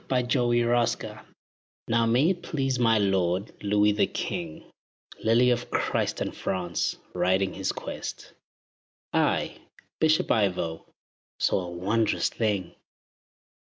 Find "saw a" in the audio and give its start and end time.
11.39-11.69